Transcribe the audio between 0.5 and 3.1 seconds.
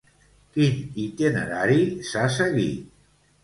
Quin itinerari s'ha seguit?